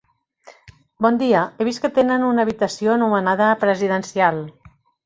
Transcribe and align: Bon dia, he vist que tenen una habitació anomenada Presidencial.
Bon 1.07 1.19
dia, 1.19 1.43
he 1.59 1.67
vist 1.69 1.83
que 1.85 1.93
tenen 1.99 2.27
una 2.31 2.47
habitació 2.47 2.99
anomenada 2.99 3.55
Presidencial. 3.67 4.47